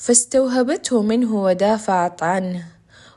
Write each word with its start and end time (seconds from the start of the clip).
فاستوهبته 0.00 1.02
منه 1.02 1.34
ودافعت 1.34 2.22
عنه. 2.22 2.64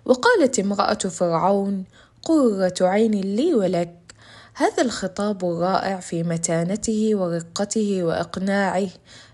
وقالت 0.05 0.59
امرأة 0.59 0.93
فرعون 0.93 1.83
قرة 2.23 2.73
عين 2.81 3.11
لي 3.11 3.53
ولك. 3.53 4.13
هذا 4.55 4.83
الخطاب 4.83 5.45
الرائع 5.45 5.99
في 5.99 6.23
متانته 6.23 7.11
ورقته 7.13 8.03
وإقناعه. 8.03 8.87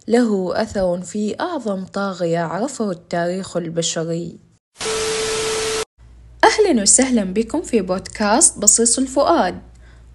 له 0.07 0.62
أثر 0.62 1.01
في 1.01 1.39
أعظم 1.39 1.85
طاغية 1.85 2.39
عرفه 2.39 2.91
التاريخ 2.91 3.58
البشري. 3.58 4.40
أهلا 6.44 6.81
وسهلا 6.81 7.24
بكم 7.24 7.62
في 7.62 7.81
بودكاست 7.81 8.58
بصيص 8.58 9.00
الفؤاد. 9.00 9.62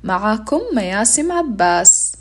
معاكم 0.04 0.60
مياسم 0.74 1.32
عباس. 1.32 2.13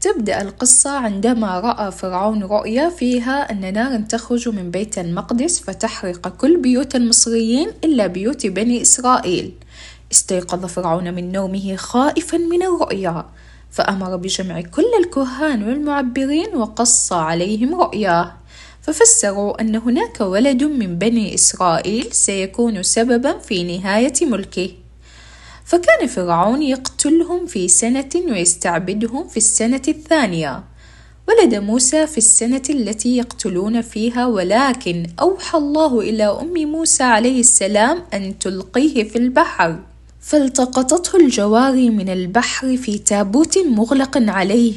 تبدأ 0.00 0.42
القصة 0.42 0.90
عندما 0.90 1.60
رأى 1.60 1.90
فرعون 1.90 2.42
رؤيا 2.42 2.88
فيها 2.88 3.52
أن 3.52 3.72
نارا 3.72 3.96
تخرج 3.96 4.48
من 4.48 4.70
بيت 4.70 4.98
المقدس 4.98 5.60
فتحرق 5.60 6.28
كل 6.28 6.60
بيوت 6.60 6.96
المصريين 6.96 7.70
إلا 7.84 8.06
بيوت 8.06 8.46
بني 8.46 8.82
إسرائيل. 8.82 9.52
استيقظ 10.12 10.66
فرعون 10.66 11.14
من 11.14 11.32
نومه 11.32 11.76
خائفا 11.76 12.38
من 12.38 12.62
الرؤيا 12.62 13.24
فأمر 13.70 14.16
بجمع 14.16 14.60
كل 14.60 14.86
الكهان 15.04 15.68
والمعبرين 15.68 16.56
وقص 16.56 17.12
عليهم 17.12 17.80
رؤياه. 17.80 18.32
ففسروا 18.82 19.60
أن 19.60 19.76
هناك 19.76 20.20
ولد 20.20 20.64
من 20.64 20.98
بني 20.98 21.34
إسرائيل 21.34 22.12
سيكون 22.12 22.82
سببا 22.82 23.38
في 23.38 23.78
نهاية 23.78 24.14
ملكه. 24.22 24.70
فكان 25.68 26.06
فرعون 26.06 26.62
يقتلهم 26.62 27.46
في 27.46 27.68
سنة 27.68 28.08
ويستعبدهم 28.14 29.28
في 29.28 29.36
السنة 29.36 29.82
الثانية. 29.88 30.64
ولد 31.28 31.54
موسى 31.54 32.06
في 32.06 32.18
السنة 32.18 32.62
التي 32.70 33.16
يقتلون 33.16 33.82
فيها 33.82 34.26
ولكن 34.26 35.06
أوحى 35.20 35.58
الله 35.58 36.00
إلى 36.00 36.24
أم 36.24 36.54
موسى 36.72 37.02
عليه 37.02 37.40
السلام 37.40 38.02
أن 38.14 38.38
تلقيه 38.38 39.04
في 39.04 39.16
البحر. 39.18 39.78
فالتقطته 40.20 41.16
الجواري 41.16 41.90
من 41.90 42.08
البحر 42.08 42.76
في 42.76 42.98
تابوت 42.98 43.58
مغلق 43.58 44.18
عليه 44.18 44.74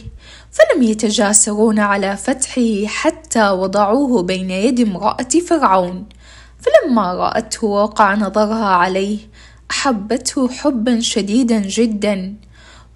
فلم 0.51 0.83
يتجاسرون 0.83 1.79
على 1.79 2.17
فتحه 2.17 2.85
حتى 2.85 3.49
وضعوه 3.49 4.23
بين 4.23 4.51
يد 4.51 4.79
امرأة 4.79 5.29
فرعون. 5.47 6.05
فلما 6.61 7.13
رأته 7.13 7.67
وقع 7.67 8.15
نظرها 8.15 8.65
عليه 8.65 9.17
أحبته 9.81 10.49
حبا 10.49 10.99
شديدا 10.99 11.59
جدا. 11.59 12.35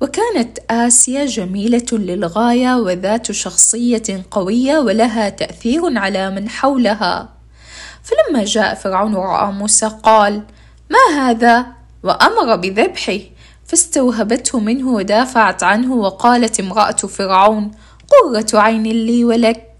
وكانت 0.01 0.59
آسيا 0.69 1.25
جميلة 1.25 1.85
للغاية 1.91 2.75
وذات 2.75 3.31
شخصية 3.31 4.25
قوية 4.31 4.77
ولها 4.77 5.29
تأثير 5.29 5.97
على 5.97 6.29
من 6.29 6.49
حولها. 6.49 7.29
فلما 8.03 8.43
جاء 8.43 8.75
فرعون 8.75 9.15
ورأى 9.15 9.51
موسى 9.51 9.91
قال 10.03 10.43
ما 10.89 11.17
هذا؟ 11.17 11.65
وأمر 12.03 12.55
بذبحه. 12.55 13.19
فاستوهبته 13.65 14.59
منه 14.59 14.89
ودافعت 14.89 15.63
عنه 15.63 15.93
وقالت 15.93 16.59
امرأة 16.59 16.91
فرعون 16.91 17.71
قرة 18.07 18.59
عين 18.59 18.83
لي 18.83 19.25
ولك. 19.25 19.74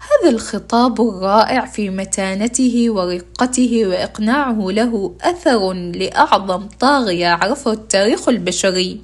هذا 0.00 0.30
الخطاب 0.30 1.00
الرائع 1.00 1.66
في 1.66 1.90
متانته 1.90 2.86
ورقته 2.88 3.86
وإقناعه 3.86 4.58
له 4.70 5.14
أثر 5.22 5.72
لأعظم 5.72 6.68
طاغية 6.80 7.28
عرفه 7.28 7.72
التاريخ 7.72 8.28
البشري. 8.28 9.00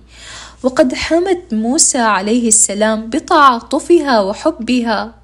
وقد 0.63 0.95
حمت 0.95 1.43
موسى 1.53 1.99
عليه 1.99 2.49
السلام 2.49 3.11
بتعاطفها 3.11 4.21
وحبها. 4.21 5.15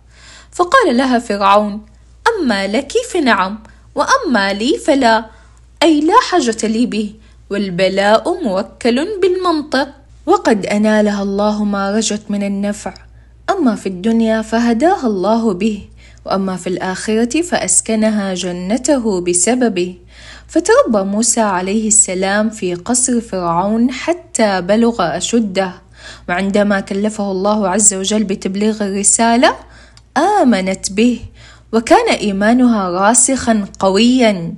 فقال 0.52 0.96
لها 0.96 1.18
فرعون 1.18 1.86
أما 2.28 2.66
لك 2.66 2.92
فنعم 3.10 3.58
وأما 3.94 4.52
لي 4.52 4.78
فلا 4.78 5.24
أي 5.82 6.00
لا 6.00 6.20
حاجة 6.30 6.66
لي 6.66 6.86
به 6.86 7.14
والبلاء 7.50 8.42
موكل 8.44 9.20
بالمنطق. 9.20 9.88
وقد 10.26 10.66
أنالها 10.66 11.22
الله 11.22 11.64
ما 11.64 11.90
رجت 11.90 12.22
من 12.28 12.42
النفع. 12.42 13.07
أما 13.50 13.74
في 13.74 13.88
الدنيا 13.88 14.42
فهداها 14.42 15.06
الله 15.06 15.52
به 15.54 15.82
وأما 16.26 16.56
في 16.56 16.66
الآخرة 16.66 17.42
فأسكنها 17.42 18.34
جنته 18.34 19.20
بسببه. 19.20 19.94
فتربى 20.48 21.04
موسى 21.04 21.40
عليه 21.40 21.88
السلام 21.88 22.50
في 22.50 22.74
قصر 22.74 23.20
فرعون 23.20 23.90
حتى 23.90 24.60
بلغ 24.60 25.16
أشده. 25.16 25.72
وعندما 26.28 26.80
كلفه 26.80 27.30
الله 27.30 27.68
عز 27.68 27.94
وجل 27.94 28.24
بتبليغ 28.24 28.82
الرسالة 28.82 29.54
آمنت 30.16 30.92
به 30.92 31.20
وكان 31.72 32.08
إيمانها 32.08 32.90
راسخا 32.90 33.64
قويا. 33.78 34.54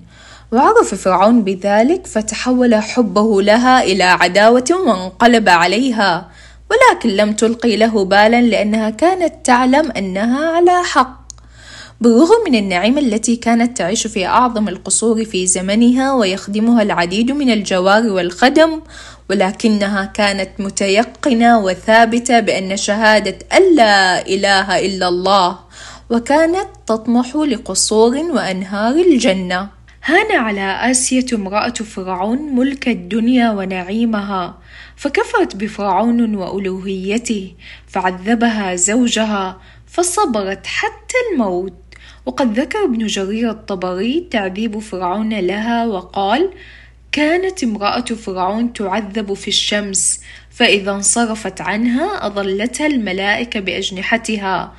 وعرف 0.52 0.94
فرعون 0.94 1.42
بذلك 1.42 2.06
فتحول 2.06 2.74
حبه 2.74 3.42
لها 3.42 3.82
إلى 3.82 4.04
عداوة 4.04 4.64
وانقلب 4.86 5.48
عليها. 5.48 6.28
ولكن 6.70 7.08
لم 7.08 7.32
تلقي 7.32 7.76
له 7.76 8.04
بالا 8.04 8.42
لأنها 8.42 8.91
كانت 8.91 9.47
تعلم 9.47 9.91
أنها 9.91 10.50
على 10.50 10.82
حق. 10.84 11.20
بالرغم 12.00 12.44
من 12.47 12.54
النعيمة 12.54 13.00
التي 13.00 13.36
كانت 13.36 13.78
تعيش 13.78 14.06
في 14.06 14.26
أعظم 14.26 14.69
القصور 14.69 15.25
في 15.25 15.47
زمنها 15.47 16.12
ويخدمها 16.12 16.82
العديد 16.82 17.31
من 17.32 17.50
الجوار 17.50 18.06
والخدم 18.06 18.81
ولكنها 19.31 20.04
كانت 20.04 20.50
متيقنة 20.58 21.60
وثابتة 21.60 22.41
بأن 22.41 22.76
شهادة 22.76 23.38
أن 23.56 23.76
لا 23.76 24.26
إله 24.26 24.78
إلا 24.87 25.08
الله 25.08 25.58
وكانت 26.10 26.69
تطمح 26.87 27.37
لقصور 27.37 28.16
وأنهار 28.16 28.94
الجنة. 28.94 29.69
هان 30.05 30.33
على 30.33 30.91
آسية 30.91 31.27
امرأة 31.33 31.71
فرعون 31.71 32.38
ملك 32.38 32.88
الدنيا 32.88 33.50
ونعيمها 33.50 34.59
فكفرت 34.97 35.56
بفرعون 35.56 36.34
وألوهيته 36.34 37.55
فعذبها 37.87 38.75
زوجها 38.75 39.61
فصبرت 39.87 40.66
حتى 40.66 41.15
الموت. 41.33 41.72
وقد 42.27 42.59
ذكر 42.61 42.84
ابن 42.84 43.06
جرير 43.06 43.50
الطبري 43.50 44.28
تعذيب 44.31 44.78
فرعون 44.78 45.34
لها 45.34 45.87
وقال 45.87 46.50
كانت 47.12 47.65
امرأة 47.65 48.00
فرعون 48.00 48.72
تعذب 48.72 49.34
في 49.34 49.49
الشمس 49.49 50.21
فإذا 50.50 50.91
انصرفت 50.91 51.61
عنها 51.61 52.27
أظلتها 52.27 52.87
الملائكة 52.87 53.61
بأجنحتها 53.61 54.72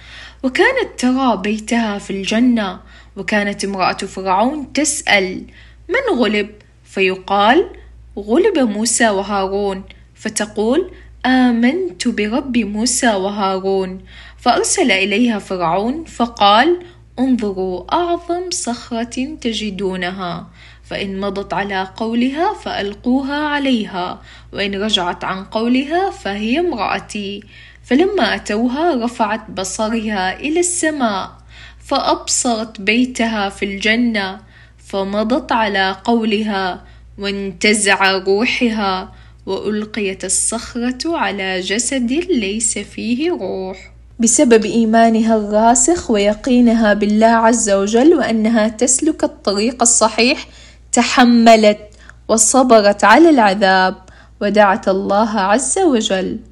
وكانت 0.43 0.89
ترى 0.97 1.37
بيتها 1.37 1.97
في 1.97 2.09
الجنة 2.11 2.79
وكانت 3.17 3.65
امرأة 3.65 3.97
فرعون 3.97 4.73
تسأل 4.73 5.45
من 5.89 6.19
غلب؟ 6.19 6.49
فيقال 6.83 7.69
غلب 8.17 8.59
موسى 8.59 9.09
وهارون. 9.09 9.83
فتقول 10.15 10.91
آمنت 11.25 12.07
برب 12.07 12.57
موسى 12.57 13.07
وهارون. 13.07 14.01
فأرسل 14.37 14.91
إليها 14.91 15.39
فرعون 15.39 16.03
فقال 16.05 16.79
انظروا 17.19 17.93
أعظم 17.93 18.51
صخرة 18.51 19.35
تجدونها. 19.41 20.47
فإن 20.83 21.19
مضت 21.19 21.53
على 21.53 21.87
قولها 21.97 22.53
فألقوها 22.53 23.47
عليها 23.47 24.21
وإن 24.53 24.83
رجعت 24.83 25.23
عن 25.23 25.43
قولها 25.43 26.11
فهي 26.11 26.59
امرأتي. 26.59 27.43
فلما 27.91 28.35
أتوها 28.35 29.05
رفعت 29.05 29.51
بصرها 29.51 30.39
إلى 30.39 30.59
السماء 30.59 31.31
فأبصرت 31.85 32.81
بيتها 32.81 33.49
في 33.49 33.65
الجنة 33.65 34.39
فمضت 34.87 35.51
على 35.51 35.95
قولها 36.03 36.81
وانتزع 37.19 38.11
روحها 38.11 39.11
وألقيت 39.45 40.25
الصخرة 40.25 41.17
على 41.17 41.59
جسد 41.59 42.11
ليس 42.11 42.77
فيه 42.77 43.31
روح. 43.31 43.91
بسبب 44.19 44.65
إيمانها 44.65 45.35
الراسخ 45.35 46.11
ويقينها 46.11 46.93
بالله 46.93 47.27
عز 47.27 47.69
وجل 47.69 48.13
وأنها 48.13 48.67
تسلك 48.67 49.23
الطريق 49.23 49.81
الصحيح 49.81 50.47
تحملت 50.91 51.79
وصبرت 52.27 53.03
على 53.03 53.29
العذاب 53.29 53.95
ودعت 54.41 54.87
الله 54.87 55.39
عز 55.39 55.79
وجل. 55.79 56.50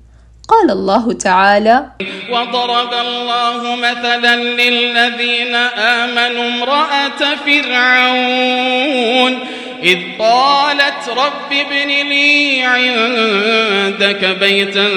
قال 0.49 0.71
الله 0.71 1.13
تعالى 1.13 1.85
وضرب 2.31 2.93
الله 2.93 3.75
مثلا 3.75 4.35
للذين 4.35 5.55
آمنوا 5.77 6.47
امرأة 6.47 7.35
فرعون 7.45 9.39
إذ 9.83 9.97
قالت 10.19 11.09
رب 11.09 11.51
ابن 11.51 11.87
لي 11.87 12.61
عندك 12.63 14.25
بيتا 14.39 14.87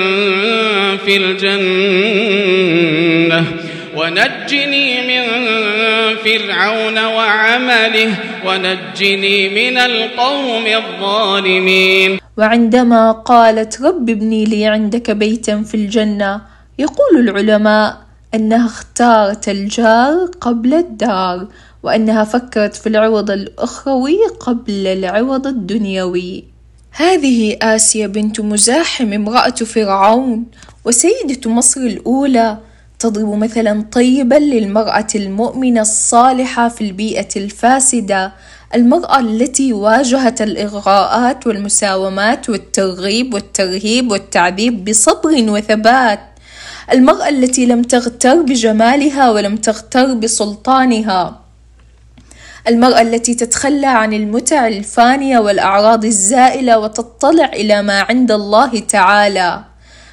في 1.07 1.17
الجنة 1.17 2.43
ونجني 3.97 5.01
من 5.03 5.23
فرعون 6.25 6.99
وعمله 6.99 8.11
ونجني 8.47 9.39
من 9.49 9.77
القوم 9.79 10.67
الظالمين. 10.67 12.19
وعندما 12.39 13.13
قالت 13.13 13.83
رب 13.83 14.11
ابني 14.11 14.45
لي 14.45 14.67
عندك 14.67 15.11
بيتا 15.11 15.63
في 15.63 15.75
الجنة 15.75 16.41
يقول 16.79 17.29
العلماء 17.29 17.97
أنها 18.35 18.67
اختارت 18.67 19.49
الجار 19.49 20.31
قبل 20.41 20.75
الدار 20.75 21.47
وأنها 21.83 22.25
فكرت 22.25 22.75
في 22.75 22.87
العوض 22.89 23.31
الأخروي 23.31 24.19
قبل 24.41 24.87
العوض 24.87 25.47
الدنيوي. 25.47 26.45
هذه 26.93 27.57
آسيا 27.63 28.07
بنت 28.07 28.41
مزاحم 28.41 29.13
امرأة 29.13 29.51
فرعون 29.51 30.45
وسيدة 30.85 31.51
مصر 31.51 31.81
الأولى. 31.81 32.59
تضرب 33.03 33.35
مثلا 33.35 33.85
طيبا 33.93 34.35
للمرأة 34.35 35.07
المؤمنة 35.15 35.81
الصالحة 35.81 36.69
في 36.69 36.81
البيئة 36.81 37.29
الفاسدة. 37.37 38.33
المرأة 38.75 39.19
التي 39.21 39.73
واجهت 39.73 40.43
الإغراءات 40.43 41.47
والمساومات 41.47 42.51
والترغيب 42.51 43.35
والترهيب 43.35 44.11
والتعذيب 44.11 44.85
بصبر 44.85 45.51
وثبات. 45.51 46.21
المرأة 46.93 47.29
التي 47.29 47.67
لم 47.67 47.83
تغتر 47.83 48.43
بجمالها 48.43 49.31
ولم 49.31 49.57
تغتر 49.57 50.15
بسلطانها. 50.15 51.41
المرأة 52.69 53.01
التي 53.01 53.35
تتخلى 53.35 53.87
عن 53.87 54.13
المتع 54.13 54.67
الفانية 54.67 55.39
والأعراض 55.39 56.05
الزائلة 56.05 56.79
وتطلع 56.79 57.45
إلى 57.45 57.83
ما 57.83 58.01
عند 58.01 58.33
الله 58.33 58.79
تعالى. 58.79 59.65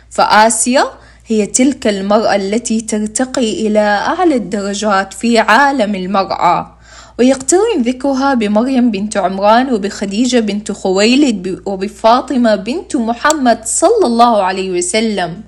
فآسيا 0.10 0.86
هي 1.32 1.46
تلك 1.46 1.88
المرأة 1.88 2.36
التي 2.36 2.82
ترتقي 2.82 3.68
إلى 3.68 3.80
أعلى 3.80 4.36
الدرجات 4.36 5.14
في 5.14 5.40
عالم 5.40 5.96
المرأة. 5.96 6.76
ويقترن 7.20 7.82
ذكرها 7.82 8.34
بمريم 8.34 8.92
بنت 8.92 9.18
عمران 9.18 9.74
وبخديجة 9.74 10.40
بنت 10.40 10.72
خويلد 10.72 11.62
وبفاطمة 11.66 12.56
بنت 12.56 12.96
محمد 12.96 13.60
صلى 13.66 14.06
الله 14.06 14.44
عليه 14.44 14.72
وسلم. 14.78 15.42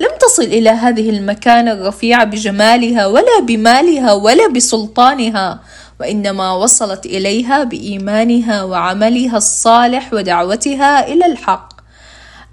لم 0.00 0.08
تصل 0.20 0.42
إلى 0.42 0.70
هذه 0.70 1.10
المكانة 1.10 1.72
الرفيعة 1.72 2.24
بجمالها 2.24 3.06
ولا 3.06 3.40
بمالها 3.42 4.12
ولا 4.12 4.48
بسلطانها 4.48 5.60
وإنما 6.00 6.52
وصلت 6.52 7.06
إليها 7.06 7.64
بإيمانها 7.64 8.62
وعملها 8.62 9.36
الصالح 9.36 10.14
ودعوتها 10.14 11.12
إلى 11.12 11.26
الحق. 11.26 11.69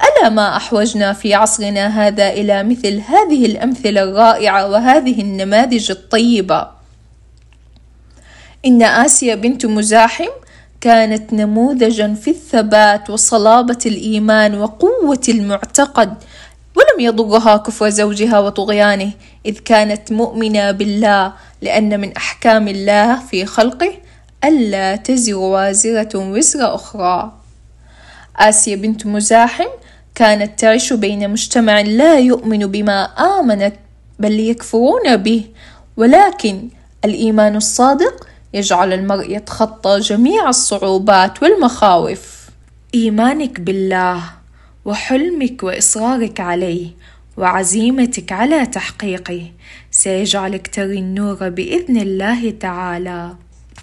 ألا 0.04 0.30
ما 0.30 0.58
أحوجنا 0.58 1.14
في 1.14 1.34
عصرنا 1.34 1.88
هذا 1.88 2.30
إلى 2.30 2.64
مثل 2.64 3.02
هذه 3.08 3.46
الأمثلة 3.46 4.04
الرائعة 4.04 4.68
وهذه 4.68 5.22
النماذج 5.22 5.92
الطيبة. 5.92 6.68
إن 8.66 8.84
آسيا 8.84 9.36
بنت 9.36 9.66
مزاحم 9.66 10.30
كانت 10.82 11.34
نموذجا 11.34 12.14
في 12.14 12.30
الثبات 12.30 13.10
وصلابة 13.10 13.78
الإيمان 13.86 14.60
وقوة 14.60 15.22
المعتقد 15.30 16.14
ولم 16.76 17.00
يضرها 17.00 17.58
كفر 17.58 17.90
زوجها 17.90 18.40
وطغيانه 18.40 19.12
إذ 19.46 19.60
كانت 19.60 20.12
مؤمنة 20.12 20.72
بالله 20.72 21.34
لأن 21.62 22.00
من 22.00 22.16
أحكام 22.16 22.68
الله 22.68 23.20
في 23.20 23.46
خلقه 23.46 23.94
ألا 24.44 24.96
تزر 24.96 25.36
وازرة 25.36 26.10
وزر 26.16 26.76
أخرى. 26.76 27.32
آسيا 28.36 28.76
بنت 28.76 29.06
مزاحم 29.06 29.68
كانت 30.18 30.60
تعيش 30.60 30.94
بين 30.94 31.30
مجتمع 31.30 31.82
لا 31.82 32.20
يؤمن 32.20 32.66
بما 32.66 33.04
آمنت 33.40 33.76
بل 34.20 34.40
يكفرون 34.40 35.18
به. 35.18 35.46
ولكن 35.98 36.70
الإيمان 37.06 37.56
الصادق 37.56 38.28
يجعل 38.54 38.94
المرء 38.94 39.36
يتخطى 39.36 40.00
جميع 40.00 40.50
الصعوبات 40.50 41.44
والمخاوف. 41.44 42.50
إيمانك 42.96 43.60
بالله 43.60 44.24
وحلمك 44.86 45.64
وإصرارك 45.64 46.40
عليه 46.40 46.88
وعزيمتك 47.38 48.32
على 48.32 48.66
تحقيقه 48.66 49.52
سيجعلك 49.92 50.68
تري 50.76 51.00
النور 51.00 51.50
بإذن 51.50 51.98
الله 51.98 52.50
تعالى. 52.50 53.36